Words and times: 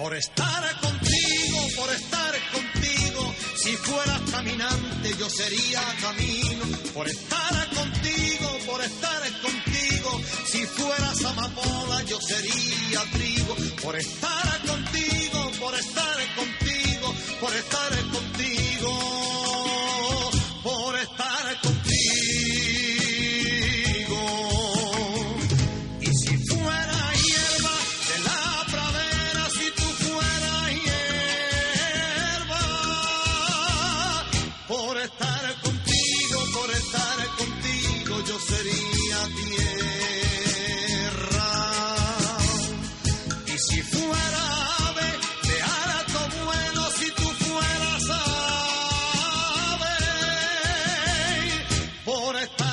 Por 0.00 0.16
estar 0.16 0.80
contigo, 0.80 1.58
por 1.76 1.90
estar 1.92 2.34
contigo, 2.54 3.34
si 3.54 3.76
fueras 3.76 4.20
caminante 4.30 5.14
yo 5.18 5.28
sería 5.28 5.82
camino. 6.00 6.64
Por 6.94 7.06
estar 7.06 7.68
contigo, 7.68 8.58
por 8.64 8.82
estar 8.82 9.22
contigo, 9.42 10.20
si 10.46 10.64
fueras 10.64 11.22
amapola 11.22 12.02
yo 12.04 12.18
sería 12.18 13.02
trigo. 13.12 13.54
Por 13.82 13.96
estar 13.96 14.49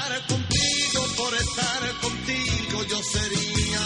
estar 0.08 0.27
contigo, 0.27 1.05
por 1.17 1.33
estar 1.36 1.91
contigo, 2.02 2.83
yo 2.86 3.03
sería. 3.03 3.80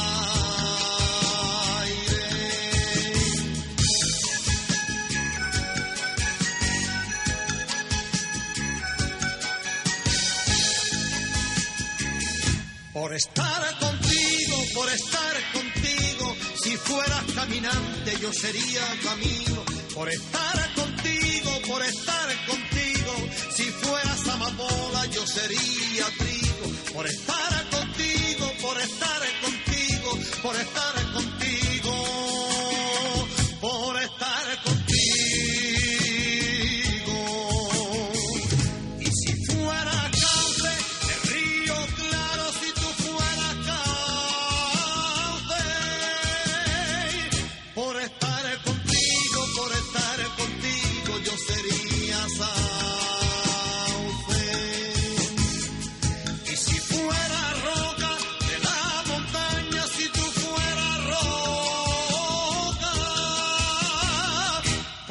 Por 12.94 13.14
estar 13.16 13.80
contigo, 13.80 14.58
por 14.76 14.90
estar 14.90 15.52
contigo, 15.54 16.36
si 16.62 16.78
fueras 16.78 17.24
caminante 17.34 18.18
yo 18.22 18.32
sería 18.32 18.82
camino. 19.04 19.64
Por 19.96 20.10
estar 20.10 20.74
contigo, 20.76 21.52
por 21.68 21.84
estar 21.84 22.46
contigo, 22.46 23.14
si 23.56 23.64
fueras 23.64 24.28
amapola 24.28 25.06
yo 25.08 25.26
sería. 25.26 25.81
Por 27.02 27.10
estar 27.10 27.70
contigo, 27.72 28.54
por 28.62 28.78
estar 28.80 29.22
contigo, 29.42 30.20
por 30.44 30.56
estar 30.56 30.91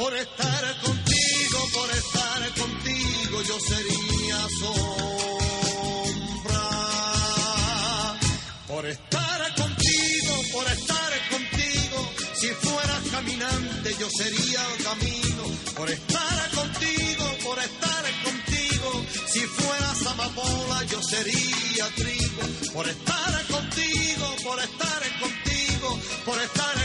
por 0.00 0.16
estar 0.16 0.80
contigo, 0.80 1.58
por 1.74 1.90
estar 1.90 2.54
contigo, 2.54 3.42
yo 3.42 3.60
sería 3.60 4.38
sombra. 4.58 4.88
Por 8.66 8.86
estar 8.86 9.54
contigo, 9.56 10.34
por 10.54 10.66
estar 10.72 11.12
contigo, 11.28 12.10
si 12.32 12.48
fueras 12.48 13.02
caminante, 13.10 13.94
yo 14.00 14.08
sería 14.08 14.62
camino. 14.88 15.42
Por 15.76 15.90
estar 15.90 16.50
contigo, 16.52 17.24
por 17.44 17.58
estar 17.58 18.04
contigo, 18.24 19.04
si 19.26 19.40
fueras 19.40 20.06
amapola, 20.06 20.82
yo 20.84 21.02
sería 21.02 21.86
trigo. 21.96 22.42
Por 22.72 22.88
estar 22.88 23.46
contigo, 23.48 24.36
por 24.44 24.58
estar 24.60 25.02
contigo, 25.20 26.00
por 26.24 26.40
estar 26.40 26.79